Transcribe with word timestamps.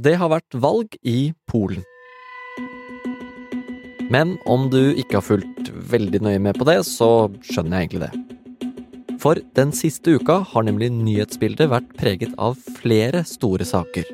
Det 0.00 0.14
har 0.16 0.30
vært 0.32 0.54
valg 0.56 0.94
i 1.04 1.32
Polen. 1.50 1.82
Men 4.10 4.38
om 4.48 4.68
du 4.72 4.94
ikke 4.96 5.18
har 5.18 5.26
fulgt 5.26 5.68
veldig 5.90 6.22
nøye 6.24 6.40
med 6.40 6.56
på 6.56 6.64
det, 6.66 6.78
så 6.88 7.28
skjønner 7.44 7.82
jeg 7.82 7.90
egentlig 7.90 8.06
det. 8.06 9.18
For 9.20 9.42
den 9.58 9.74
siste 9.76 10.16
uka 10.16 10.38
har 10.54 10.64
nemlig 10.64 10.88
nyhetsbildet 10.94 11.68
vært 11.70 11.92
preget 12.00 12.32
av 12.40 12.56
flere 12.80 13.26
store 13.28 13.68
saker. 13.68 14.08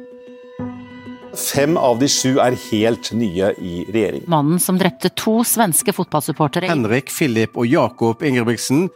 Fem 1.37 1.77
av 1.79 2.01
de 2.01 2.09
sju 2.11 2.41
er 2.43 2.57
helt 2.67 3.13
nye 3.15 3.53
i 3.61 3.85
regjering. 3.87 4.25
Mannen 4.33 4.59
som 4.63 4.81
drepte 4.81 5.13
to 5.15 5.39
svenske 5.47 5.95
fotballsupportere 5.95 6.73
Henrik, 6.73 7.13
Filip 7.13 7.55
og 7.55 7.69
Jakob 7.71 8.25
Ingebrigtsen. 8.27 8.89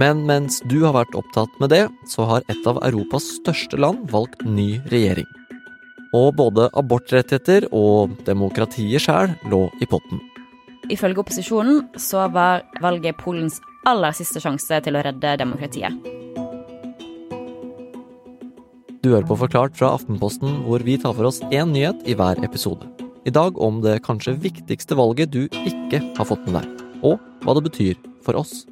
Men 0.00 0.24
mens 0.26 0.58
du 0.66 0.80
har 0.82 0.96
vært 0.96 1.14
opptatt 1.14 1.52
med 1.62 1.70
det, 1.70 1.84
så 2.10 2.26
har 2.26 2.46
et 2.50 2.66
av 2.66 2.80
Europas 2.82 3.28
største 3.36 3.78
land 3.78 4.08
valgt 4.10 4.42
ny 4.42 4.80
regjering. 4.90 5.28
Og 6.14 6.34
både 6.38 6.66
abortrettigheter 6.78 7.68
og 7.74 8.16
demokratiet 8.26 9.02
sjæl 9.02 9.36
lå 9.50 9.68
i 9.82 9.86
potten. 9.90 10.18
Ifølge 10.90 11.22
opposisjonen 11.22 11.84
så 11.98 12.26
var 12.34 12.66
valget 12.82 13.18
Polens 13.22 13.60
aller 13.88 14.14
siste 14.16 14.42
sjanse 14.42 14.82
til 14.84 14.98
å 14.98 15.04
redde 15.04 15.36
demokratiet. 15.40 15.94
Du 19.04 19.10
hører 19.12 19.26
på 19.28 19.36
Forklart 19.36 19.74
fra 19.76 19.92
Aftenposten, 19.94 20.62
hvor 20.64 20.82
vi 20.84 20.96
tar 21.00 21.14
for 21.16 21.28
oss 21.28 21.42
én 21.52 21.74
nyhet 21.76 22.06
i 22.08 22.16
hver 22.16 22.40
episode. 22.44 22.88
I 23.28 23.32
dag 23.32 23.56
om 23.60 23.82
det 23.84 23.98
kanskje 24.04 24.36
viktigste 24.40 24.96
valget 24.96 25.32
du 25.32 25.44
ikke 25.64 26.00
har 26.16 26.28
fått 26.28 26.44
med 26.48 26.58
deg, 26.62 26.86
og 27.04 27.20
hva 27.44 27.56
det 27.56 27.66
betyr 27.68 28.00
for 28.24 28.40
oss. 28.40 28.64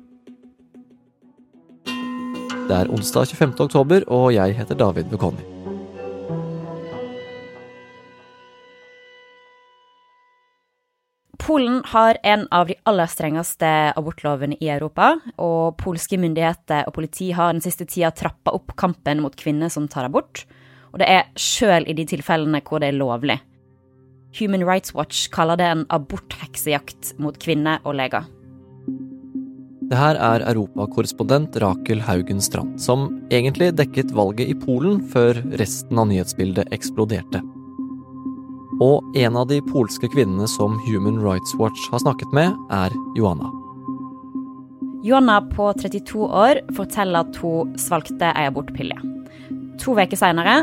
Det 2.62 2.76
er 2.76 2.90
onsdag 2.94 3.26
25. 3.26 3.56
oktober, 3.64 4.04
og 4.06 4.30
jeg 4.34 4.54
heter 4.54 4.78
David 4.78 5.10
Vekoni. 5.10 5.42
Polen 11.42 11.80
har 11.90 12.20
en 12.22 12.44
av 12.54 12.68
de 12.70 12.76
aller 12.86 13.10
strengeste 13.10 13.68
abortlovene 13.98 14.54
i 14.62 14.68
Europa, 14.70 15.16
og 15.42 15.74
polske 15.80 16.16
myndigheter 16.22 16.86
og 16.86 16.94
politi 16.94 17.32
har 17.34 17.50
den 17.50 17.64
siste 17.64 17.84
tida 17.90 18.12
trappa 18.14 18.54
opp 18.54 18.76
kampen 18.78 19.24
mot 19.24 19.34
kvinner 19.36 19.72
som 19.72 19.88
tar 19.90 20.06
abort, 20.06 20.44
og 20.92 21.02
det 21.02 21.08
er 21.10 21.32
sjøl 21.34 21.88
i 21.90 21.96
de 21.98 22.06
tilfellene 22.14 22.62
hvor 22.62 22.78
det 22.78 22.92
er 22.92 23.00
lovlig. 23.00 23.40
Human 24.38 24.62
Rights 24.64 24.94
Watch 24.94 25.26
kaller 25.34 25.58
det 25.58 25.66
en 25.66 25.84
abortheksejakt 25.90 27.18
mot 27.18 27.36
kvinner 27.42 27.82
og 27.82 27.98
leger. 27.98 28.30
Det 29.92 29.98
her 30.00 30.16
er 30.16 30.40
europakorrespondent 30.48 31.58
Rakel 31.60 31.98
Haugen 32.00 32.38
Strand, 32.40 32.78
som 32.80 33.10
egentlig 33.28 33.74
dekket 33.76 34.14
valget 34.16 34.48
i 34.48 34.54
Polen 34.56 35.02
før 35.12 35.36
resten 35.60 36.00
av 36.00 36.06
nyhetsbildet 36.08 36.72
eksploderte. 36.72 37.42
Og 38.80 39.18
en 39.20 39.36
av 39.36 39.50
de 39.50 39.58
polske 39.66 40.08
kvinnene 40.14 40.48
som 40.48 40.78
Human 40.86 41.20
Rights 41.20 41.52
Watch 41.60 41.90
har 41.92 42.00
snakket 42.00 42.32
med, 42.32 42.56
er 42.72 42.96
Joanna. 43.20 43.52
Joanna 45.04 45.42
på 45.52 45.68
32 45.76 46.24
år 46.24 46.64
forteller 46.72 47.28
at 47.28 47.42
hun 47.44 47.76
svalgte 47.76 48.32
ei 48.32 48.48
abortpille. 48.48 48.96
To 49.84 49.92
uker 49.92 50.16
seinere 50.16 50.62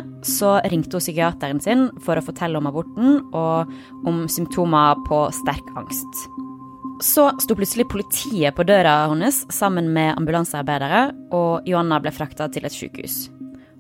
ringte 0.74 0.98
hun 0.98 1.06
psykiateren 1.06 1.62
sin 1.62 1.92
for 2.02 2.18
å 2.18 2.26
fortelle 2.26 2.58
om 2.58 2.74
aborten 2.74 3.20
og 3.30 4.10
om 4.10 4.26
symptomer 4.26 4.98
på 5.06 5.28
sterk 5.44 5.76
angst. 5.78 6.30
Så 7.00 7.30
sto 7.40 7.56
plutselig 7.56 7.88
politiet 7.88 8.56
på 8.56 8.64
døra 8.68 9.06
hennes 9.08 9.46
sammen 9.56 9.88
med 9.96 10.18
ambulansearbeidere, 10.20 11.04
og 11.32 11.68
Joanna 11.68 12.00
ble 12.04 12.12
frakta 12.12 12.50
til 12.52 12.68
et 12.68 12.76
sykehus. 12.76 13.30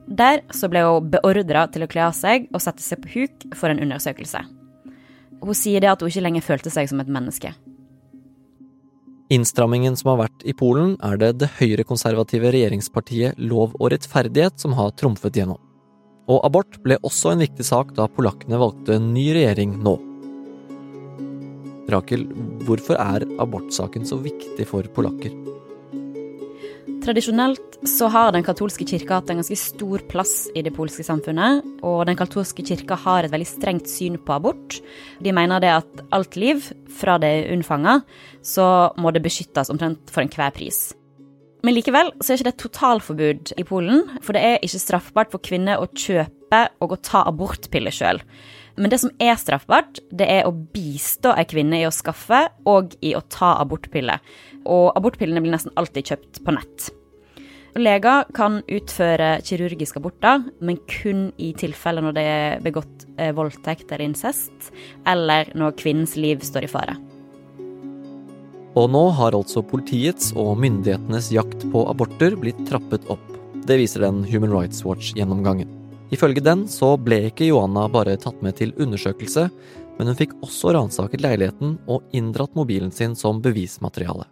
Der 0.08 0.42
så 0.56 0.70
ble 0.72 0.86
hun 0.88 1.10
beordra 1.12 1.66
til 1.70 1.84
å 1.84 1.90
kle 1.92 2.08
av 2.08 2.16
seg 2.18 2.48
og 2.54 2.64
sette 2.64 2.82
seg 2.82 3.04
på 3.04 3.12
huk 3.18 3.50
for 3.60 3.70
en 3.70 3.82
undersøkelse. 3.84 4.42
Hun 5.44 5.56
sier 5.56 5.84
det 5.84 5.92
at 5.92 6.02
hun 6.02 6.10
ikke 6.10 6.24
lenger 6.24 6.48
følte 6.48 6.72
seg 6.74 6.90
som 6.92 7.04
et 7.04 7.12
menneske. 7.12 7.52
Innstrammingen 9.30 10.00
som 10.00 10.16
har 10.16 10.24
vært 10.24 10.48
i 10.48 10.56
Polen, 10.58 10.96
er 11.06 11.20
det 11.22 11.36
det 11.44 11.52
høyrekonservative 11.60 12.50
regjeringspartiet 12.56 13.38
Lov 13.38 13.76
og 13.78 13.92
rettferdighet 13.94 14.58
som 14.58 14.74
har 14.80 14.96
trumfet 14.98 15.38
gjennom. 15.38 15.60
Og 16.30 16.42
abort 16.48 16.80
ble 16.86 16.98
også 17.06 17.36
en 17.36 17.44
viktig 17.44 17.68
sak 17.68 17.94
da 17.98 18.08
polakkene 18.10 18.58
valgte 18.62 18.98
en 18.98 19.12
ny 19.14 19.30
regjering 19.36 19.78
nå. 19.84 20.00
Rakel, 21.94 22.28
hvorfor 22.68 23.00
er 23.00 23.26
abortsaken 23.42 24.06
så 24.08 24.20
viktig 24.22 24.68
for 24.70 24.86
polakker? 24.96 25.34
Tradisjonelt 27.00 27.80
så 27.88 28.10
har 28.12 28.34
den 28.36 28.44
katolske 28.44 28.86
kirka 28.86 29.18
hatt 29.18 29.32
en 29.32 29.40
ganske 29.40 29.56
stor 29.58 30.04
plass 30.12 30.50
i 30.58 30.62
det 30.66 30.74
polske 30.76 31.06
samfunnet, 31.08 31.64
og 31.86 32.04
den 32.10 32.20
katolske 32.20 32.66
kirka 32.68 32.98
har 33.06 33.24
et 33.24 33.34
veldig 33.34 33.48
strengt 33.48 33.90
syn 33.90 34.20
på 34.20 34.36
abort. 34.36 34.78
De 35.24 35.34
mener 35.34 35.64
det 35.64 35.72
at 35.78 36.04
alt 36.16 36.36
liv, 36.38 36.68
fra 37.00 37.16
det 37.22 37.32
er 37.32 37.52
unnfanga, 37.56 38.02
så 38.44 38.92
må 39.00 39.14
det 39.16 39.24
beskyttes 39.26 39.72
omtrent 39.72 40.12
for 40.12 40.26
enhver 40.26 40.54
pris. 40.56 40.90
Men 41.64 41.76
likevel 41.76 42.14
så 42.20 42.32
er 42.32 42.40
ikke 42.40 42.48
det 42.48 42.54
et 42.54 42.64
totalforbud 42.64 43.54
i 43.60 43.66
Polen, 43.68 44.06
for 44.24 44.36
det 44.36 44.44
er 44.46 44.62
ikke 44.64 44.84
straffbart 44.84 45.34
for 45.34 45.44
kvinner 45.44 45.82
å 45.82 45.90
kjøpe 45.92 46.66
og 46.84 46.96
å 46.96 47.02
ta 47.04 47.26
abortpiller 47.28 47.96
sjøl. 47.96 48.22
Men 48.80 48.94
det 48.94 49.02
som 49.02 49.12
er 49.20 49.36
straffbart, 49.36 50.00
det 50.16 50.28
er 50.32 50.48
å 50.48 50.54
bistå 50.56 51.34
ei 51.36 51.44
kvinne 51.50 51.82
i 51.82 51.88
å 51.88 51.92
skaffe 51.92 52.46
og 52.70 52.94
i 53.04 53.12
å 53.18 53.26
ta 53.28 53.58
abortpiller. 53.60 54.24
Og 54.64 54.94
abortpillene 54.96 55.44
blir 55.44 55.52
nesten 55.52 55.76
alltid 55.80 56.14
kjøpt 56.14 56.40
på 56.46 56.56
nett. 56.56 56.88
Leger 57.80 58.26
kan 58.36 58.62
utføre 58.66 59.28
kirurgiske 59.46 60.00
aborter, 60.00 60.42
men 60.64 60.80
kun 60.90 61.28
i 61.38 61.52
tilfeller 61.60 62.04
når 62.08 62.16
det 62.16 62.24
er 62.26 62.64
begått 62.66 63.06
eh, 63.20 63.34
voldtekt 63.36 63.92
eller 63.92 64.08
incest, 64.08 64.72
eller 65.08 65.52
når 65.60 65.78
kvinnens 65.80 66.16
liv 66.18 66.42
står 66.44 66.66
i 66.66 66.72
fare. 66.72 66.96
Og 68.80 68.88
nå 68.94 69.04
har 69.18 69.36
altså 69.36 69.64
politiets 69.66 70.32
og 70.40 70.56
myndighetenes 70.64 71.34
jakt 71.36 71.68
på 71.74 71.84
aborter 71.92 72.38
blitt 72.40 72.64
trappet 72.70 73.06
opp. 73.12 73.26
Det 73.68 73.78
viser 73.82 74.08
den 74.08 74.24
Human 74.30 74.56
Rights 74.56 74.86
Watch-gjennomgangen. 74.88 75.79
Ifølge 76.10 76.42
den 76.42 76.66
så 76.70 76.96
ble 76.98 77.28
ikke 77.30 77.48
Johanna 77.52 77.86
bare 77.92 78.18
tatt 78.18 78.42
med 78.46 78.58
til 78.58 78.74
undersøkelse, 78.82 79.46
men 80.00 80.10
hun 80.10 80.18
fikk 80.18 80.34
også 80.46 80.74
ransaket 80.74 81.22
leiligheten 81.22 81.78
og 81.92 82.06
inndratt 82.16 82.56
mobilen 82.58 82.92
sin 82.96 83.16
som 83.20 83.42
bevismateriale. 83.44 84.26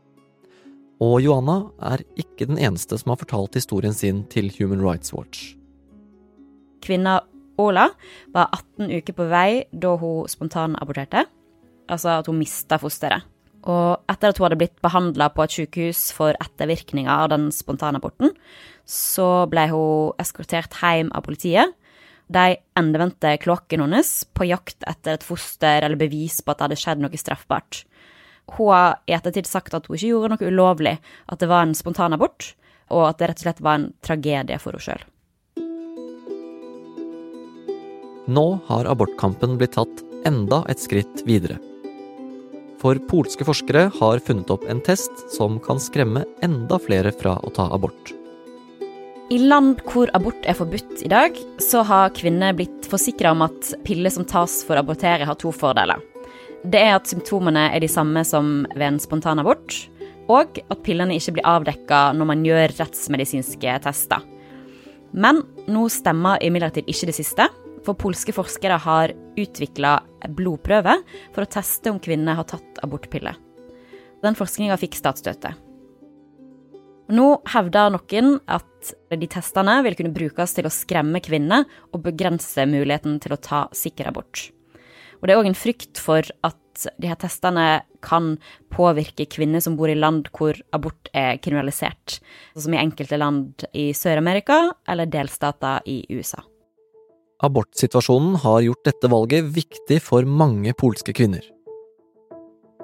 Og 1.03 1.19
Johanna 1.21 1.67
er 1.93 2.01
ikke 2.17 2.47
den 2.49 2.57
eneste 2.57 2.97
som 2.97 3.13
har 3.13 3.21
fortalt 3.21 3.59
historien 3.59 3.93
sin 3.93 4.23
til 4.31 4.49
Human 4.57 4.81
Rights 4.81 5.13
Watch. 5.13 5.53
Kvinna 6.81 7.19
Ola 7.61 7.88
var 8.33 8.49
18 8.53 8.89
uker 8.97 9.17
på 9.17 9.27
vei 9.29 9.49
da 9.73 9.94
hun 10.01 10.29
spontanaborterte, 10.29 11.25
altså 11.89 12.17
at 12.19 12.29
hun 12.29 12.39
mista 12.41 12.79
fosteret. 12.81 13.25
Og 13.67 14.00
etter 14.07 14.31
at 14.31 14.39
hun 14.39 14.47
hadde 14.47 14.59
blitt 14.61 14.78
behandla 14.83 15.28
på 15.35 15.44
et 15.44 15.55
sykehus 15.57 16.07
for 16.16 16.38
ettervirkninger 16.39 17.11
av 17.11 17.31
den 17.33 17.50
spontanaborten, 17.51 18.31
så 18.88 19.45
ble 19.51 19.67
hun 19.73 20.16
eskortert 20.23 20.78
hjem 20.79 21.11
av 21.11 21.25
politiet. 21.25 21.75
De 22.31 22.57
endevendte 22.79 23.33
kloakken 23.44 23.83
hennes 23.85 24.11
på 24.35 24.47
jakt 24.47 24.83
etter 24.88 25.16
et 25.16 25.27
foster 25.27 25.83
eller 25.83 26.00
bevis 26.00 26.39
på 26.41 26.51
at 26.51 26.59
det 26.59 26.67
hadde 26.67 26.79
skjedd 26.79 27.03
noe 27.03 27.19
straffbart. 27.19 27.83
Hun 28.56 28.72
har 28.72 28.97
i 29.07 29.16
ettertid 29.16 29.47
sagt 29.47 29.75
at 29.75 29.88
hun 29.88 29.97
ikke 29.97 30.13
gjorde 30.13 30.35
noe 30.35 30.51
ulovlig, 30.51 30.95
at 31.27 31.44
det 31.44 31.51
var 31.51 31.67
en 31.67 31.75
spontanabort, 31.75 32.53
og 32.91 33.09
at 33.09 33.19
det 33.19 33.31
rett 33.31 33.41
og 33.41 33.47
slett 33.47 33.63
var 33.63 33.79
en 33.79 33.89
tragedie 34.03 34.59
for 34.63 34.75
henne 34.75 34.88
sjøl. 34.88 35.07
Nå 38.27 38.47
har 38.67 38.88
abortkampen 38.91 39.56
blitt 39.59 39.75
tatt 39.75 40.03
enda 40.27 40.63
et 40.72 40.83
skritt 40.83 41.23
videre. 41.27 41.59
For 42.77 42.99
polske 43.09 43.45
forskere 43.47 43.88
har 43.95 44.21
funnet 44.21 44.51
opp 44.53 44.67
en 44.69 44.81
test 44.85 45.23
som 45.33 45.57
kan 45.63 45.79
skremme 45.81 46.25
enda 46.45 46.77
flere 46.81 47.11
fra 47.15 47.38
å 47.41 47.49
ta 47.53 47.65
abort. 47.73 48.13
I 49.33 49.41
land 49.41 49.81
hvor 49.89 50.11
abort 50.15 50.45
er 50.47 50.55
forbudt 50.55 51.01
i 51.03 51.09
dag, 51.11 51.35
så 51.59 51.81
har 51.83 52.13
kvinner 52.15 52.53
blitt 52.55 52.85
forsikra 52.88 53.33
om 53.33 53.44
at 53.44 53.74
piller 53.83 54.13
som 54.13 54.27
tas 54.29 54.62
for 54.63 54.77
å 54.77 54.85
abortere, 54.85 55.27
har 55.27 55.35
to 55.41 55.51
fordeler. 55.51 56.00
Det 56.63 56.79
er 56.79 56.95
at 56.95 57.09
symptomene 57.09 57.65
er 57.74 57.83
de 57.83 57.89
samme 57.91 58.24
som 58.27 58.62
ved 58.71 58.88
en 58.88 59.01
spontanabort, 59.03 59.75
og 60.31 60.62
at 60.63 60.83
pillene 60.85 61.18
ikke 61.18 61.38
blir 61.38 61.50
avdekka 61.50 62.12
når 62.15 62.30
man 62.30 62.45
gjør 62.47 62.77
rettsmedisinske 62.77 63.77
tester. 63.83 64.23
Men 65.12 65.41
nå 65.71 65.88
stemmer 65.91 66.39
imidlertid 66.44 66.88
ikke 66.88 67.09
det 67.09 67.18
siste, 67.18 67.47
for 67.88 67.98
polske 68.00 68.36
forskere 68.36 68.80
har 68.84 69.13
utvikla 69.39 69.98
blodprøve 70.36 70.98
for 71.36 71.44
å 71.44 71.51
teste 71.57 71.94
om 71.94 72.01
kvinner 72.04 72.38
har 72.38 72.48
tatt 72.50 72.81
abortpiller. 72.84 73.38
Den 74.24 74.38
forskninga 74.38 74.78
fikk 74.81 74.98
statsstøtte. 74.98 75.54
Nå 77.07 77.28
hevder 77.54 77.94
noen 77.94 78.34
at 78.51 78.92
de 79.16 79.28
testene 79.31 79.78
vil 79.86 79.95
kunne 79.95 80.16
brukes 80.16 80.57
til 80.57 80.68
å 80.68 80.74
skremme 80.74 81.22
kvinner 81.24 81.63
og 81.94 82.04
begrense 82.10 82.66
muligheten 82.68 83.22
til 83.24 83.36
å 83.36 83.39
ta 83.39 83.62
sikker 83.72 84.10
abort. 84.12 84.50
Og 85.18 85.28
det 85.28 85.33
er 85.33 85.40
òg 85.40 85.48
en 85.50 85.57
frykt 85.57 86.01
for 86.01 86.28
at 86.45 86.60
de 87.00 87.10
her 87.10 87.18
testene 87.18 87.81
kan 88.06 88.36
påvirke 88.74 89.25
kvinner 89.31 89.63
som 89.63 89.78
bor 89.80 89.90
i 89.90 89.98
land 89.98 90.28
hvor 90.36 90.60
abort 90.75 91.10
er 91.16 91.40
kriminalisert, 91.42 92.19
som 92.54 92.75
i 92.75 92.81
enkelte 92.83 93.18
land 93.18 93.66
i 93.74 93.90
Sør-Amerika 93.98 94.60
eller 94.86 95.10
delstater 95.10 95.88
i 95.90 96.04
USA. 96.12 96.44
Abortsituasjonen 97.44 98.36
har 98.42 98.62
gjort 98.66 98.86
dette 98.88 99.10
valget 99.12 99.50
viktig 99.54 100.00
for 100.01 100.25
mange 100.25 100.74
polske 100.74 101.13
kvinner. 101.13 101.44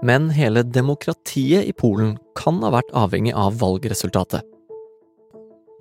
Men 0.06 0.28
hele 0.36 0.62
demokratiet 0.68 1.66
i 1.66 1.74
Polen 1.74 2.18
kan 2.38 2.60
ha 2.62 2.70
vært 2.76 2.92
avhengig 2.94 3.34
av 3.34 3.58
valgresultatet. 3.62 4.44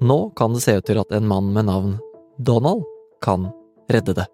Nå 0.01 0.19
kan 0.39 0.57
det 0.57 0.63
se 0.65 0.79
ut 0.79 0.89
til 0.89 1.01
at 1.03 1.13
en 1.13 1.29
mann 1.29 1.53
med 1.53 1.69
navn 1.69 1.99
Donald 2.41 2.87
kan 3.23 3.51
redde 3.93 4.17
det. 4.17 4.27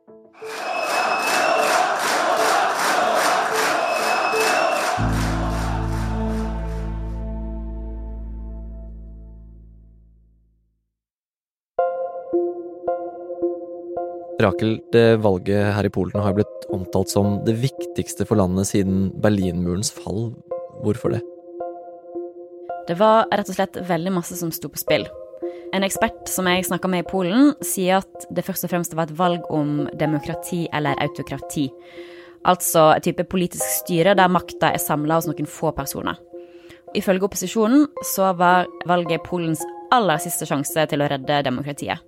Rakel, 14.39 14.77
det 14.95 15.19
valget 15.19 15.73
her 15.75 15.87
i 15.87 15.91
Polen 15.91 16.23
har 16.23 16.37
blitt 16.37 16.69
omtalt 16.71 17.11
som 17.11 17.41
det 17.43 17.57
viktigste 17.59 18.23
for 18.29 18.39
landet 18.39 18.69
siden 18.71 19.09
Berlinmurens 19.19 19.91
fall. 19.91 20.29
Hvorfor 20.85 21.17
det? 21.17 21.25
Det 22.87 22.95
var 23.01 23.27
rett 23.35 23.51
og 23.51 23.59
slett 23.59 23.81
veldig 23.89 24.13
masse 24.15 24.39
som 24.39 24.53
sto 24.55 24.71
på 24.71 24.79
spill. 24.79 25.09
En 25.75 25.83
ekspert 25.83 26.31
som 26.31 26.47
jeg 26.47 26.69
snakka 26.71 26.89
med 26.89 27.03
i 27.03 27.09
Polen, 27.11 27.51
sier 27.67 27.99
at 27.99 28.29
det 28.31 28.47
først 28.47 28.65
og 28.65 28.73
fremst 28.73 28.95
var 28.95 29.11
et 29.11 29.19
valg 29.19 29.51
om 29.51 29.89
demokrati 29.99 30.69
eller 30.73 30.97
autokrati. 31.03 31.67
Altså 32.47 32.93
et 32.95 33.11
type 33.11 33.27
politisk 33.27 33.67
styre 33.83 34.15
der 34.17 34.31
makta 34.31 34.71
er 34.71 34.81
samla 34.81 35.19
hos 35.19 35.27
noen 35.27 35.51
få 35.51 35.75
personer. 35.75 36.15
Ifølge 36.97 37.27
opposisjonen 37.27 37.89
så 38.15 38.31
var 38.39 38.71
valget 38.87 39.27
Polens 39.27 39.67
aller 39.93 40.23
siste 40.23 40.47
sjanse 40.47 40.87
til 40.89 41.03
å 41.03 41.11
redde 41.11 41.43
demokratiet. 41.45 41.99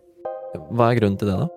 Hva 0.70 0.92
er 0.92 1.00
grunnen 1.02 1.18
til 1.18 1.28
det, 1.28 1.42
da? 1.42 1.56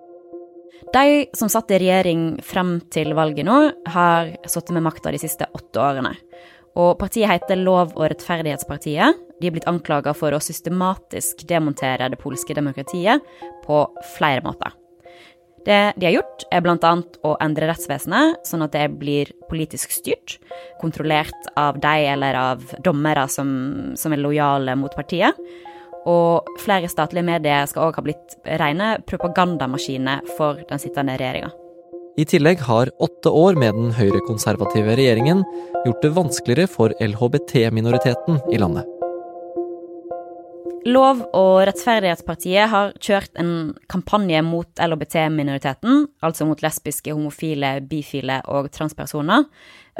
De 0.92 1.26
som 1.32 1.48
satt 1.48 1.70
i 1.70 1.78
regjering 1.82 2.26
frem 2.44 2.76
til 2.92 3.14
valget 3.16 3.46
nå, 3.48 3.58
har 3.94 4.34
sittet 4.46 4.74
med 4.76 4.84
makta 4.86 5.12
de 5.14 5.20
siste 5.22 5.48
åtte 5.54 5.80
årene. 5.80 6.14
Og 6.74 6.96
partiet 6.98 7.30
heter 7.30 7.60
Lov- 7.60 7.94
og 7.94 8.08
rettferdighetspartiet. 8.10 9.18
De 9.40 9.48
er 9.48 9.54
blitt 9.54 9.68
anklaga 9.70 10.14
for 10.16 10.34
å 10.34 10.42
systematisk 10.42 11.44
demontere 11.46 12.10
det 12.10 12.18
polske 12.18 12.54
demokratiet 12.56 13.22
på 13.66 13.84
flere 14.16 14.42
måter. 14.46 14.74
Det 15.64 15.94
de 15.96 16.06
har 16.06 16.18
gjort, 16.18 16.44
er 16.52 16.60
bl.a. 16.60 16.90
å 17.24 17.36
endre 17.40 17.70
rettsvesenet, 17.70 18.42
sånn 18.44 18.66
at 18.66 18.74
det 18.74 18.84
blir 19.00 19.30
politisk 19.48 19.94
styrt, 19.94 20.36
kontrollert 20.80 21.48
av 21.56 21.78
de 21.80 21.94
eller 22.10 22.36
av 22.36 22.74
dommere 22.84 23.24
som, 23.32 23.48
som 23.96 24.12
er 24.12 24.20
lojale 24.20 24.76
mot 24.76 24.92
partiet. 24.92 25.38
Og 26.10 26.56
flere 26.60 26.90
statlige 26.92 27.26
medier 27.26 27.68
skal 27.70 27.88
òg 27.88 27.98
ha 27.98 28.04
blitt 28.04 28.38
rene 28.60 28.94
propagandamaskiner 29.08 30.24
for 30.38 30.60
den 30.68 30.82
sittende 30.82 31.16
regjeringa. 31.20 31.52
I 32.14 32.26
tillegg 32.30 32.60
har 32.62 32.92
åtte 33.02 33.30
år 33.34 33.56
med 33.58 33.74
den 33.74 33.94
høyrekonservative 33.96 34.94
regjeringen 34.94 35.42
gjort 35.82 36.04
det 36.04 36.12
vanskeligere 36.14 36.70
for 36.70 36.94
LHBT-minoriteten 37.02 38.38
i 38.54 38.60
landet. 38.62 38.86
Lov- 40.84 41.22
og 41.32 41.62
rettferdighetspartiet 41.64 42.68
har 42.68 42.90
kjørt 43.00 43.38
en 43.40 43.72
kampanje 43.88 44.42
mot 44.44 44.68
LHBT-minoriteten, 44.84 46.02
altså 46.20 46.44
mot 46.44 46.60
lesbiske, 46.60 47.14
homofile, 47.16 47.78
bifile 47.88 48.42
og 48.52 48.68
transpersoner. 48.74 49.46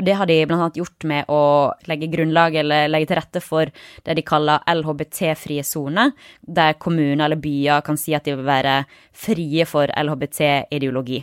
Det 0.04 0.12
har 0.18 0.28
de 0.28 0.36
bl.a. 0.44 0.68
gjort 0.76 1.06
med 1.08 1.30
å 1.32 1.72
legge 1.88 2.10
grunnlag 2.12 2.58
eller 2.60 2.90
legge 2.92 3.08
til 3.08 3.20
rette 3.20 3.40
for 3.40 3.72
det 4.04 4.18
de 4.18 4.26
kaller 4.28 4.60
LHBT-frie 4.68 5.64
soner, 5.64 6.12
der 6.44 6.76
kommuner 6.76 7.30
eller 7.30 7.40
byer 7.40 7.84
kan 7.86 7.96
si 7.96 8.12
at 8.12 8.28
de 8.28 8.34
vil 8.36 8.44
være 8.44 8.82
frie 9.16 9.64
for 9.70 9.88
LHBT-ideologi. 9.88 11.22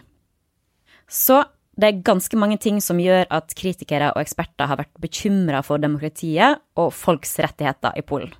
Så 1.05 1.43
det 1.77 1.87
er 1.87 2.05
ganske 2.07 2.39
mange 2.39 2.57
ting 2.57 2.81
som 2.81 2.97
gjør 2.97 3.29
at 3.29 3.53
kritikere 3.53 4.09
og 4.15 4.23
eksperter 4.23 4.71
har 4.71 4.81
vært 4.81 4.97
bekymra 5.03 5.61
for 5.65 5.77
demokratiet 5.83 6.63
og 6.81 6.89
folks 6.97 7.37
rettigheter 7.43 7.93
i 7.99 8.05
Polen. 8.05 8.33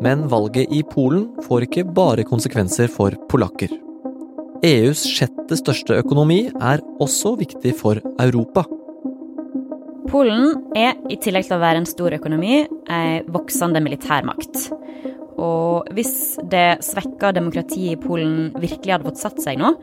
Men 0.00 0.24
valget 0.32 0.72
i 0.72 0.80
Polen 0.82 1.26
får 1.44 1.66
ikke 1.66 1.84
bare 1.92 2.24
konsekvenser 2.24 2.88
for 2.92 3.16
polakker. 3.28 3.72
EUs 4.64 5.02
sjette 5.08 5.56
største 5.60 5.96
økonomi 6.00 6.46
er 6.52 6.80
også 7.00 7.34
viktig 7.40 7.74
for 7.76 8.00
Europa. 8.20 8.64
Polen 10.10 10.72
er, 10.76 10.96
i 11.12 11.18
tillegg 11.20 11.46
til 11.46 11.58
å 11.58 11.62
være 11.62 11.82
en 11.82 11.88
stor 11.88 12.16
økonomi, 12.16 12.62
ei 12.90 13.20
voksende 13.30 13.82
militærmakt. 13.84 14.70
Og 15.40 15.88
hvis 15.96 16.38
det 16.52 16.80
svekka 16.84 17.30
demokratiet 17.36 17.94
i 17.94 18.00
Polen 18.00 18.50
virkelig 18.56 18.96
hadde 18.96 19.08
fått 19.08 19.20
satt 19.20 19.40
seg 19.44 19.60
nå, 19.60 19.74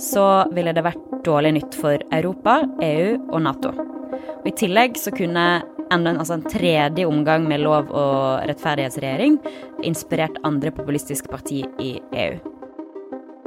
så 0.00 0.46
ville 0.54 0.74
det 0.74 0.86
vært 0.86 1.18
dårlig 1.26 1.54
nytt 1.58 1.78
for 1.78 2.02
Europa, 2.14 2.60
EU 2.82 3.18
og 3.28 3.42
Nato. 3.44 3.74
Og 3.74 4.48
I 4.50 4.56
tillegg 4.58 4.98
så 5.00 5.12
kunne 5.14 5.63
en, 5.92 6.06
altså 6.06 6.38
en 6.38 6.46
tredje 6.48 7.06
omgang 7.06 7.48
med 7.48 7.62
lov- 7.64 7.92
og 7.92 8.48
rettferdighetsregjering, 8.48 9.38
inspirert 9.84 10.40
andre 10.44 10.72
populistiske 10.74 11.28
partier 11.28 11.68
i 11.82 11.96
EU. 12.12 12.38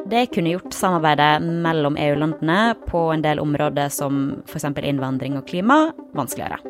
Det 0.07 0.29
kunne 0.31 0.53
gjort 0.53 0.75
samarbeidet 0.75 1.43
mellom 1.43 1.97
EU-landene 1.99 2.77
på 2.87 3.01
en 3.11 3.23
del 3.25 3.41
områder 3.43 3.91
som 3.91 4.41
f.eks. 4.47 4.69
innvandring 4.79 5.35
og 5.39 5.47
klima 5.49 5.89
vanskeligere. 6.15 6.61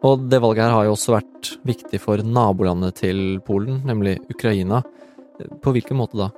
Og 0.00 0.22
det 0.32 0.40
valget 0.40 0.64
her 0.64 0.72
har 0.72 0.86
jo 0.88 0.94
også 0.94 1.18
vært 1.18 1.50
viktig 1.68 2.00
for 2.00 2.22
nabolandet 2.24 3.02
til 3.02 3.42
Polen, 3.44 3.82
nemlig 3.84 4.16
Ukraina. 4.32 4.80
På 5.60 5.74
hvilken 5.76 6.00
måte 6.00 6.16
da? 6.16 6.30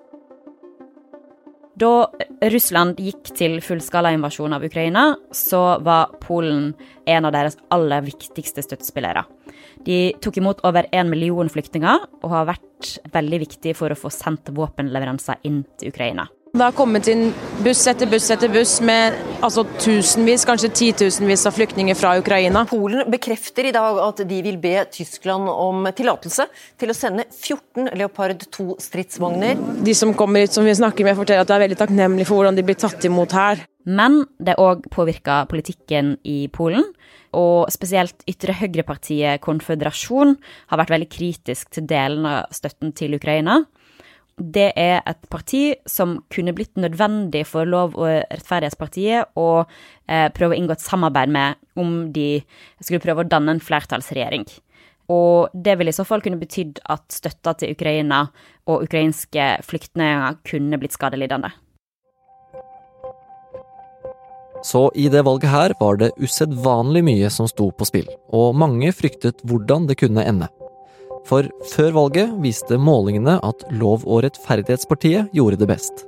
Da 1.81 2.07
Russland 2.53 2.99
gikk 3.01 3.31
til 3.39 3.57
fullskalainvasjon 3.65 4.53
av 4.53 4.65
Ukraina, 4.67 5.05
så 5.33 5.79
var 5.85 6.13
Polen 6.21 6.73
en 7.09 7.29
av 7.29 7.33
deres 7.33 7.57
aller 7.73 8.05
viktigste 8.05 8.65
støttespillere. 8.67 9.25
De 9.87 10.13
tok 10.23 10.37
imot 10.39 10.61
over 10.69 10.87
én 10.93 11.09
million 11.11 11.49
flyktninger, 11.49 12.05
og 12.23 12.29
har 12.35 12.51
vært 12.53 12.93
veldig 13.15 13.41
viktig 13.47 13.75
for 13.79 13.93
å 13.93 13.99
få 13.99 14.13
sendt 14.13 14.53
våpenleveranser 14.53 15.41
inn 15.49 15.63
til 15.81 15.95
Ukraina. 15.95 16.29
Det 16.53 16.61
har 16.61 16.75
kommet 16.77 17.07
inn 17.09 17.31
buss 17.65 17.87
etter 17.89 18.11
buss 18.13 18.27
etter 18.35 18.51
buss 18.53 18.75
med 18.85 19.15
altså, 19.41 19.63
tusenvis, 19.81 20.43
kanskje 20.45 20.69
titusenvis 20.77 21.47
av 21.49 21.55
flyktninger 21.57 21.97
fra 21.97 22.11
Ukraina. 22.21 22.67
Polen 22.69 23.09
bekrefter 23.09 23.71
i 23.71 23.73
dag 23.73 23.97
at 24.05 24.21
de 24.29 24.41
vil 24.45 24.59
be 24.61 24.75
Tyskland 24.93 25.49
om 25.49 25.89
tillatelse 25.97 26.45
til 26.77 26.93
å 26.93 26.99
sende 26.99 27.25
14 27.31 27.95
Leopard 27.97 28.45
2-stridsvogner. 28.53 29.65
De 29.81 29.97
som 29.97 30.13
kommer 30.13 30.45
hit 30.45 30.53
som 30.53 30.69
vi 30.69 30.77
snakker 30.77 31.09
med, 31.09 31.17
forteller 31.17 31.47
at 31.47 31.49
de 31.49 31.57
er 31.57 31.65
veldig 31.65 31.81
takknemlige 31.87 32.29
for 32.29 32.43
hvordan 32.43 32.61
de 32.61 32.69
blir 32.69 32.81
tatt 32.85 33.09
imot 33.09 33.33
her. 33.33 33.65
Men 33.89 34.21
det 34.37 34.61
òg 34.61 34.85
påvirka 34.93 35.47
politikken 35.49 36.19
i 36.29 36.43
Polen. 36.53 36.85
Og 37.33 37.73
spesielt 37.73 38.29
ytre 38.29 38.61
høyrepartiet 38.61 39.41
Konføderasjon 39.41 40.37
har 40.69 40.85
vært 40.85 40.99
veldig 40.99 41.15
kritisk 41.17 41.73
til 41.73 41.89
delen 41.89 42.29
av 42.29 42.53
støtten 42.53 42.93
til 42.93 43.17
Ukraina 43.17 43.63
det 44.43 44.73
er 44.79 45.01
et 45.07 45.23
parti 45.31 45.63
som 45.89 46.17
kunne 46.33 46.55
blitt 46.57 46.79
nødvendig 46.81 47.45
for 47.47 47.69
Lov- 47.69 47.95
og 47.95 48.11
rettferdighetspartiet 48.11 49.39
å 49.39 49.49
eh, 49.63 50.29
prøve 50.35 50.57
å 50.57 50.59
inngå 50.59 50.75
et 50.75 50.85
samarbeid 50.85 51.33
med 51.33 51.61
om 51.79 52.13
de 52.13 52.43
skulle 52.81 53.03
prøve 53.05 53.25
å 53.25 53.31
danne 53.31 53.55
en 53.55 53.63
flertallsregjering. 53.63 54.47
Og 55.13 55.53
det 55.53 55.77
ville 55.79 55.93
i 55.93 55.97
så 55.97 56.07
fall 56.09 56.23
kunne 56.25 56.41
betydd 56.41 56.81
at 56.93 57.05
støtta 57.13 57.55
til 57.59 57.75
Ukraina 57.77 58.25
og 58.71 58.87
ukrainske 58.87 59.57
flyktninger 59.67 60.41
kunne 60.49 60.81
blitt 60.81 60.97
skadelidende. 60.97 61.53
Så 64.63 64.87
i 64.95 65.09
det 65.11 65.25
valget 65.27 65.51
her 65.51 65.75
var 65.81 65.99
det 65.99 66.13
usedvanlig 66.23 67.03
mye 67.03 67.31
som 67.35 67.49
sto 67.51 67.73
på 67.75 67.87
spill, 67.89 68.07
og 68.31 68.55
mange 68.55 68.93
fryktet 68.95 69.43
hvordan 69.43 69.89
det 69.91 69.99
kunne 69.99 70.23
ende. 70.23 70.47
For 71.29 71.47
før 71.71 71.93
valget 71.97 72.33
viste 72.43 72.79
målingene 72.81 73.39
at 73.47 73.63
Lov- 73.71 74.07
og 74.07 74.25
rettferdighetspartiet 74.27 75.31
gjorde 75.37 75.61
det 75.61 75.69
best. 75.71 76.05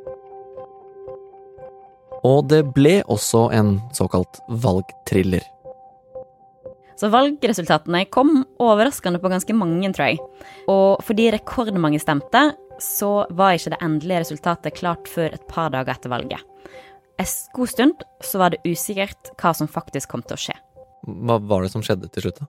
Og 2.25 2.49
det 2.49 2.62
ble 2.75 3.02
også 3.12 3.50
en 3.52 3.76
såkalt 3.94 4.40
valgthriller. 4.49 5.44
Så 6.97 7.11
valgresultatene 7.11 8.04
kom 8.06 8.44
overraskende 8.62 9.21
på 9.21 9.30
ganske 9.33 9.54
mange, 9.56 9.90
tror 9.92 10.12
jeg. 10.12 10.21
Og 10.71 11.02
fordi 11.04 11.28
rekordmange 11.35 12.00
stemte, 12.00 12.54
så 12.80 13.26
var 13.35 13.59
ikke 13.59 13.75
det 13.75 13.83
endelige 13.85 14.23
resultatet 14.25 14.78
klart 14.78 15.11
før 15.11 15.35
et 15.35 15.47
par 15.50 15.73
dager 15.75 15.94
etter 15.94 16.11
valget. 16.11 16.42
En 17.21 17.30
god 17.54 17.71
stund 17.71 18.06
så 18.25 18.40
var 18.40 18.54
det 18.54 18.62
usikkert 18.66 19.35
hva 19.38 19.52
som 19.54 19.71
faktisk 19.71 20.11
kom 20.11 20.25
til 20.26 20.38
å 20.38 20.42
skje. 20.47 20.56
Hva 21.04 21.38
var 21.38 21.62
det 21.62 21.75
som 21.75 21.85
skjedde 21.85 22.11
til 22.11 22.26
slutt, 22.26 22.40
da? 22.42 22.49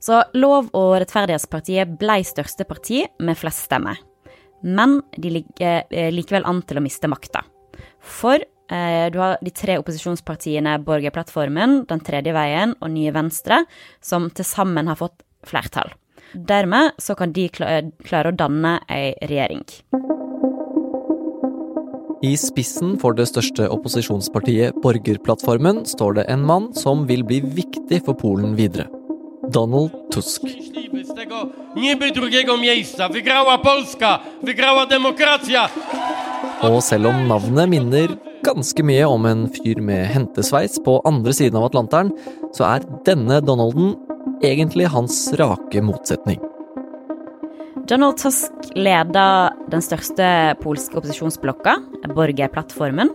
Så 0.00 0.22
Lov- 0.32 0.70
og 0.76 0.94
rettferdighetspartiet 1.02 1.98
blei 2.00 2.22
største 2.24 2.64
parti 2.64 3.04
med 3.20 3.36
flest 3.38 3.66
stemmer. 3.68 4.00
Men 4.64 5.00
de 5.16 5.32
ligger 5.38 5.84
eh, 5.90 6.10
likevel 6.12 6.46
an 6.48 6.62
til 6.64 6.80
å 6.80 6.84
miste 6.84 7.08
makta. 7.08 7.44
For 8.00 8.40
eh, 8.40 9.06
du 9.12 9.18
har 9.20 9.38
de 9.44 9.52
tre 9.52 9.76
opposisjonspartiene 9.80 10.78
Borgerplattformen, 10.84 11.84
Den 11.88 12.04
tredje 12.04 12.34
veien 12.36 12.76
og 12.80 12.92
Nye 12.92 13.12
Venstre, 13.12 13.64
som 14.00 14.30
til 14.32 14.48
sammen 14.48 14.88
har 14.88 15.00
fått 15.00 15.20
flertall. 15.48 15.92
Dermed 16.32 16.94
så 17.00 17.16
kan 17.18 17.32
de 17.34 17.48
klare 17.50 18.30
å 18.30 18.36
danne 18.36 18.78
ei 18.92 19.12
regjering. 19.26 19.64
I 22.20 22.34
spissen 22.36 22.98
for 23.00 23.16
det 23.16 23.30
største 23.30 23.64
opposisjonspartiet 23.72 24.76
Borgerplattformen 24.84 25.86
står 25.88 26.18
det 26.20 26.26
en 26.28 26.44
mann 26.44 26.68
som 26.76 27.06
vil 27.08 27.24
bli 27.24 27.40
viktig 27.40 28.02
for 28.04 28.18
Polen 28.20 28.52
videre. 28.60 28.99
Donald 29.50 29.90
Tusk. 30.10 30.42
szczęśliwy 30.48 31.04
z 31.04 31.14
tego 31.14 31.46
niby 31.76 32.10
drugiego 32.10 32.56
miejsca. 32.56 33.08
Wygrała 33.08 33.58
Polska, 33.58 34.18
wygrała 34.42 34.86
demokracja. 34.86 35.68
Og 36.62 36.84
selv 36.84 37.06
om 37.06 37.28
navnet 37.28 37.70
minner 37.70 38.08
ganske 38.42 38.82
mye 38.82 39.08
om 39.08 39.26
en 39.26 39.48
fyr 39.48 39.80
med 39.80 40.06
hentesveis 40.06 40.80
på 40.84 41.00
andre 41.04 41.32
siden 41.32 41.56
av 41.56 41.64
Atlanteren, 41.64 42.12
så 42.52 42.64
er 42.64 42.84
denne 43.06 43.40
Donalden 43.40 43.94
egentlig 44.42 44.90
hans 44.92 45.32
rake 45.40 45.82
motsetning. 45.82 46.40
Donald 47.88 48.18
Tusk 48.20 48.52
leda 48.76 49.50
den 49.72 49.82
største 49.82 50.26
polske 50.60 51.00
opposisjonsblokka, 51.00 51.78
Borgerplattformen. 52.14 53.10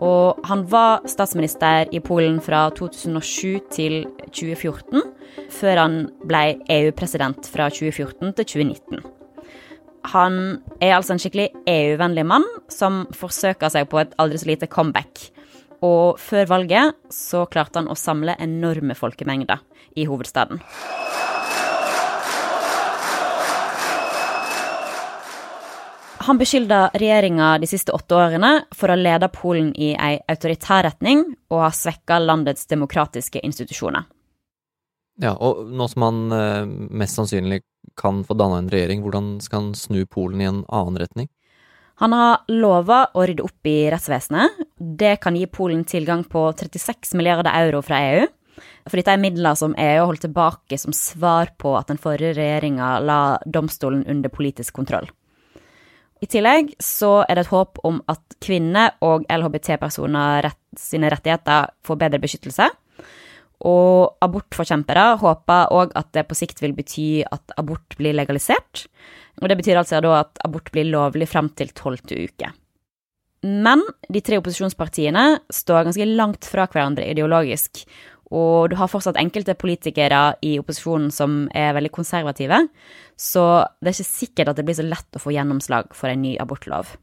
Og 0.00 0.38
han 0.46 0.64
var 0.70 1.04
statsminister 1.10 1.88
i 1.92 2.00
Polen 2.00 2.40
fra 2.40 2.68
2007 2.70 3.60
til 3.74 4.04
2014, 4.30 5.02
før 5.52 5.80
han 5.82 5.96
ble 6.28 6.42
EU-president 6.70 7.48
fra 7.52 7.68
2014 7.72 8.34
til 8.38 8.50
2019. 8.54 9.06
Han 10.12 10.36
er 10.80 10.94
altså 10.96 11.14
en 11.14 11.20
skikkelig 11.20 11.50
EU-vennlig 11.68 12.24
mann 12.28 12.46
som 12.72 13.02
forsøker 13.16 13.72
seg 13.72 13.90
på 13.90 14.00
et 14.00 14.14
aldri 14.20 14.40
så 14.40 14.50
lite 14.52 14.70
comeback. 14.70 15.28
Og 15.84 16.18
før 16.18 16.48
valget 16.50 16.96
så 17.14 17.44
klarte 17.50 17.82
han 17.82 17.90
å 17.90 17.98
samle 17.98 18.38
enorme 18.42 18.96
folkemengder 18.98 19.60
i 19.98 20.08
hovedstaden. 20.08 20.62
Han 26.28 26.36
beskylda 26.36 26.90
regjeringa 26.98 27.54
de 27.62 27.68
siste 27.70 27.94
åtte 27.96 28.16
årene 28.18 28.50
for 28.76 28.92
å 28.92 28.98
lede 28.98 29.30
Polen 29.32 29.70
i 29.80 29.94
ei 29.94 30.18
autoritær 30.28 30.84
retning 30.84 31.22
og 31.48 31.62
ha 31.62 31.70
svekka 31.72 32.18
landets 32.20 32.68
demokratiske 32.68 33.40
institusjoner. 33.48 34.04
Ja, 35.18 35.34
og 35.34 35.66
nå 35.74 35.88
som 35.90 36.04
han 36.06 36.20
eh, 36.34 36.68
mest 36.94 37.18
sannsynlig 37.18 37.62
kan 37.98 38.22
få 38.26 38.36
danna 38.38 38.60
en 38.62 38.70
regjering, 38.70 39.02
hvordan 39.02 39.38
skal 39.42 39.64
han 39.64 39.74
snu 39.74 40.04
Polen 40.06 40.42
i 40.42 40.46
en 40.46 40.62
annen 40.68 40.98
retning? 41.02 41.30
Han 41.98 42.14
har 42.14 42.44
lova 42.54 43.08
å 43.18 43.24
rydde 43.26 43.42
opp 43.42 43.66
i 43.66 43.88
rettsvesenet. 43.90 44.60
Det 44.78 45.16
kan 45.22 45.34
gi 45.34 45.48
Polen 45.50 45.82
tilgang 45.88 46.22
på 46.30 46.44
36 46.54 47.16
milliarder 47.18 47.50
euro 47.64 47.82
fra 47.82 47.98
EU. 48.12 48.28
For 48.86 48.98
dette 48.98 49.14
er 49.14 49.22
midler 49.22 49.58
som 49.58 49.74
EU 49.78 50.04
holdt 50.06 50.22
tilbake 50.28 50.78
som 50.78 50.94
svar 50.94 51.50
på 51.58 51.74
at 51.78 51.90
den 51.90 51.98
forrige 51.98 52.36
regjeringa 52.38 52.98
la 53.02 53.20
domstolen 53.46 54.04
under 54.06 54.30
politisk 54.30 54.78
kontroll. 54.78 55.10
I 56.22 56.26
tillegg 56.26 56.72
så 56.82 57.24
er 57.24 57.38
det 57.38 57.46
et 57.46 57.54
håp 57.54 57.78
om 57.86 58.00
at 58.10 58.38
kvinner 58.42 58.94
og 59.06 59.26
LHBT-personer 59.30 60.42
rett, 60.48 60.62
sine 60.78 61.10
rettigheter 61.10 61.70
får 61.86 61.98
bedre 62.00 62.22
beskyttelse. 62.22 62.66
Og 63.66 64.20
abortforkjempere 64.22 65.16
håper 65.18 65.72
òg 65.74 65.96
at 65.98 66.12
det 66.14 66.28
på 66.28 66.36
sikt 66.38 66.62
vil 66.62 66.76
bety 66.76 67.24
at 67.26 67.56
abort 67.58 67.96
blir 67.98 68.14
legalisert. 68.14 68.86
Og 69.42 69.50
det 69.50 69.58
betyr 69.58 69.80
altså 69.80 70.02
da 70.04 70.20
at 70.20 70.38
abort 70.46 70.70
blir 70.74 70.86
lovlig 70.90 71.26
fram 71.30 71.50
til 71.58 71.74
tolvte 71.74 72.18
uke. 72.18 72.52
Men 73.42 73.82
de 74.10 74.22
tre 74.22 74.38
opposisjonspartiene 74.40 75.24
står 75.54 75.86
ganske 75.86 76.06
langt 76.10 76.46
fra 76.50 76.66
hverandre 76.66 77.06
ideologisk, 77.06 77.84
og 78.34 78.70
du 78.70 78.76
har 78.76 78.90
fortsatt 78.90 79.18
enkelte 79.20 79.54
politikere 79.56 80.34
i 80.44 80.56
opposisjonen 80.60 81.12
som 81.14 81.46
er 81.56 81.72
veldig 81.76 81.92
konservative, 81.94 82.60
så 83.16 83.44
det 83.80 83.92
er 83.92 83.96
ikke 83.96 84.10
sikkert 84.10 84.50
at 84.52 84.58
det 84.58 84.66
blir 84.68 84.76
så 84.76 84.84
lett 84.84 85.16
å 85.16 85.22
få 85.22 85.32
gjennomslag 85.32 85.94
for 85.96 86.12
en 86.12 86.24
ny 86.26 86.34
abortlov. 86.42 86.96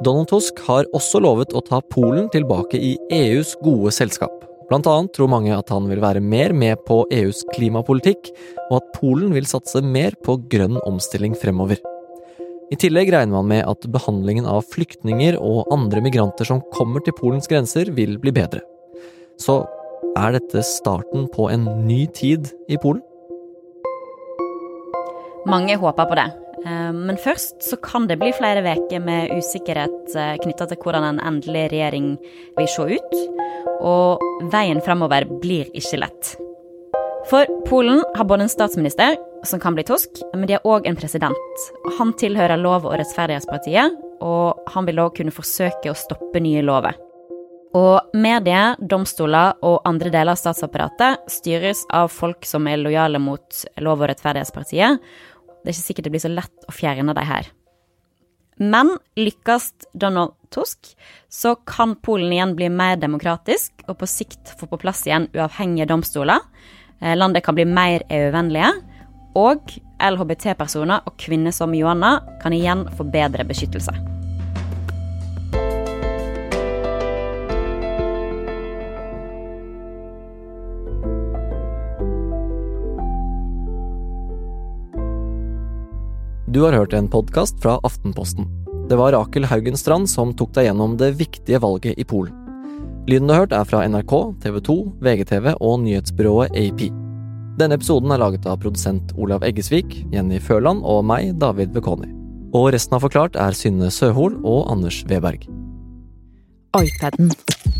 Donald 0.00 0.30
Tusk 0.30 0.62
har 0.64 0.86
også 0.96 1.20
lovet 1.20 1.50
å 1.52 1.60
ta 1.60 1.82
Polen 1.92 2.30
tilbake 2.32 2.78
i 2.80 2.94
EUs 3.12 3.52
gode 3.60 3.92
selskap. 3.92 4.32
Blant 4.70 4.86
annet 4.88 5.12
tror 5.12 5.28
mange 5.28 5.52
at 5.52 5.68
han 5.68 5.90
vil 5.90 6.00
være 6.00 6.22
mer 6.24 6.54
med 6.56 6.80
på 6.88 7.02
EUs 7.12 7.42
klimapolitikk, 7.52 8.30
og 8.70 8.78
at 8.78 8.88
Polen 8.96 9.34
vil 9.36 9.48
satse 9.50 9.82
mer 9.84 10.16
på 10.24 10.38
grønn 10.48 10.80
omstilling 10.88 11.36
fremover. 11.36 11.82
I 12.72 12.78
tillegg 12.80 13.12
regner 13.12 13.34
man 13.34 13.50
med 13.50 13.66
at 13.68 13.84
behandlingen 13.92 14.48
av 14.48 14.64
flyktninger 14.72 15.36
og 15.36 15.68
andre 15.74 16.00
migranter 16.06 16.48
som 16.48 16.64
kommer 16.72 17.04
til 17.04 17.18
Polens 17.20 17.50
grenser, 17.50 17.92
vil 17.92 18.16
bli 18.22 18.32
bedre. 18.32 18.64
Så 19.36 19.66
er 20.16 20.38
dette 20.38 20.64
starten 20.64 21.28
på 21.34 21.50
en 21.52 21.68
ny 21.84 22.06
tid 22.16 22.48
i 22.72 22.80
Polen? 22.80 23.04
Mange 25.50 25.76
håper 25.76 26.08
på 26.08 26.16
det. 26.16 26.30
Eh, 26.66 26.92
Men 26.92 27.16
først 27.16 27.62
så 27.62 27.76
kan 27.76 28.06
det 28.06 28.18
bli 28.20 28.32
flere 28.36 28.62
uker 28.62 29.00
med 29.00 29.32
usikkerhet 29.36 30.14
knytta 30.44 30.68
til 30.68 30.80
hvordan 30.82 31.04
en 31.04 31.20
endelig 31.20 31.70
regjering 31.72 32.12
vil 32.58 32.68
se 32.68 32.82
ut. 32.98 33.18
Og 33.80 34.20
veien 34.52 34.80
fremover 34.84 35.26
blir 35.40 35.70
ikke 35.74 36.00
lett. 36.04 36.36
For 37.30 37.46
Polen 37.66 38.02
har 38.16 38.24
både 38.24 38.46
en 38.46 38.52
statsminister, 38.52 39.16
som 39.44 39.60
kan 39.60 39.74
bli 39.76 39.84
Tusk, 39.84 40.20
men 40.34 40.46
de 40.48 40.56
har 40.56 40.66
òg 40.68 40.86
en 40.88 40.96
president. 40.96 41.60
Han 41.98 42.12
tilhører 42.12 42.60
Lov- 42.60 42.86
og 42.88 42.96
rettferdighetspartiet, 42.98 43.94
og 44.20 44.58
han 44.74 44.88
vil 44.88 45.00
òg 45.00 45.14
kunne 45.16 45.32
forsøke 45.32 45.92
å 45.92 45.96
stoppe 45.96 46.40
nye 46.42 46.64
lover. 46.64 46.96
Og 47.76 48.00
medier, 48.18 48.74
domstoler 48.80 49.54
og 49.62 49.84
andre 49.86 50.10
deler 50.10 50.34
av 50.34 50.40
statsapparatet 50.40 51.28
styres 51.30 51.84
av 51.94 52.10
folk 52.10 52.44
som 52.48 52.66
er 52.66 52.80
lojale 52.82 53.20
mot 53.22 53.64
Lov- 53.78 54.02
og 54.02 54.10
rettferdighetspartiet. 54.10 54.98
Det 55.60 55.70
er 55.70 55.76
ikke 55.76 55.86
sikkert 55.86 56.08
det 56.08 56.14
blir 56.14 56.24
så 56.24 56.32
lett 56.32 56.68
å 56.68 56.74
fjerne 56.74 57.14
de 57.16 57.24
her. 57.28 57.48
Men 58.60 58.92
lykkes 59.16 59.72
Donald 59.96 60.36
Tusk, 60.52 60.92
så 61.32 61.54
kan 61.68 61.94
Polen 62.04 62.32
igjen 62.34 62.52
bli 62.58 62.68
mer 62.68 62.98
demokratisk 63.00 63.84
og 63.88 64.00
på 64.02 64.08
sikt 64.10 64.52
få 64.60 64.68
på 64.68 64.80
plass 64.82 65.06
igjen 65.08 65.30
uavhengige 65.32 65.88
domstoler. 65.88 66.44
Eh, 67.00 67.16
Landet 67.16 67.46
kan 67.46 67.56
bli 67.56 67.64
mer 67.64 68.04
EU-vennlige, 68.12 68.74
og 69.38 69.76
LHBT-personer 70.02 71.06
og 71.06 71.16
kvinner 71.22 71.54
som 71.54 71.74
Joanna 71.76 72.18
kan 72.42 72.56
igjen 72.56 72.88
få 72.98 73.06
bedre 73.08 73.46
beskyttelse. 73.48 74.19
Du 86.50 86.60
har 86.60 86.72
hørt 86.72 86.92
en 86.92 87.06
podkast 87.08 87.60
fra 87.62 87.76
Aftenposten. 87.86 88.48
Det 88.88 88.96
var 88.98 89.12
Rakel 89.14 89.44
Haugenstrand 89.46 90.08
som 90.10 90.32
tok 90.34 90.50
deg 90.56 90.64
gjennom 90.66 90.96
det 90.98 91.12
viktige 91.20 91.60
valget 91.62 91.94
i 91.94 92.02
Polen. 92.02 92.34
Lyden 93.06 93.28
du 93.28 93.34
har 93.36 93.44
hørt 93.44 93.52
er 93.54 93.68
fra 93.70 93.84
NRK, 93.86 94.14
TV 94.42 94.56
2, 94.66 94.74
VGTV 94.98 95.46
og 95.62 95.76
nyhetsbyrået 95.84 96.56
AP. 96.58 96.82
Denne 97.60 97.78
episoden 97.78 98.10
er 98.10 98.18
laget 98.18 98.48
av 98.50 98.58
produsent 98.64 99.14
Olav 99.14 99.46
Eggesvik, 99.46 99.94
Jenny 100.10 100.40
Førland 100.42 100.82
og 100.82 101.04
meg, 101.06 101.36
David 101.38 101.70
Bekoni. 101.76 102.10
Og 102.50 102.72
resten 102.74 102.98
av 102.98 103.04
Forklart 103.06 103.38
er 103.38 103.54
Synne 103.54 103.92
Søhol 103.94 104.40
og 104.42 104.72
Anders 104.74 105.04
Weberg. 105.06 105.46
iPaden. 106.74 107.30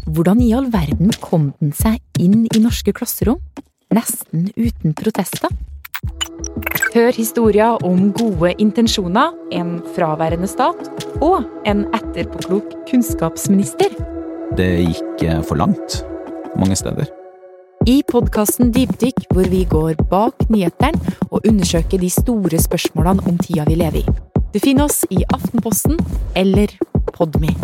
Hvordan 0.07 0.45
i 0.47 0.53
all 0.55 0.71
verden 0.71 1.11
kom 1.19 1.51
den 1.59 1.75
seg 1.75 1.99
inn 2.23 2.47
i 2.47 2.63
norske 2.63 2.95
klasserom? 2.95 3.43
Nesten 3.91 4.47
uten 4.55 4.95
protester? 4.95 5.51
Hør 6.91 7.15
historier 7.15 7.85
om 7.87 8.09
gode 8.19 8.51
intensjoner, 8.59 9.31
en 9.55 9.77
fraværende 9.95 10.49
stat 10.51 11.05
og 11.23 11.45
en 11.63 11.85
etterpåklok 11.95 12.73
kunnskapsminister. 12.89 13.95
Det 14.59 14.67
gikk 14.89 15.23
eh, 15.23 15.39
for 15.47 15.61
langt 15.61 16.01
mange 16.59 16.75
steder. 16.75 17.07
I 17.87 18.01
podkasten 18.11 18.73
Dypdykk, 18.75 19.23
hvor 19.31 19.47
vi 19.53 19.63
går 19.71 20.03
bak 20.11 20.49
nyhetene 20.51 21.15
og 21.31 21.47
undersøker 21.47 22.03
de 22.03 22.11
store 22.11 22.59
spørsmålene 22.59 23.23
om 23.23 23.39
tida 23.39 23.69
vi 23.71 23.79
lever 23.79 24.03
i. 24.03 24.19
Du 24.51 24.59
finner 24.59 24.91
oss 24.91 25.05
i 25.15 25.23
Aftenposten 25.31 25.95
eller 26.35 26.75
Podme. 27.15 27.55